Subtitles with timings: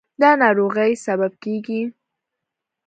[0.21, 1.81] د ناروغۍ سبب کېږي.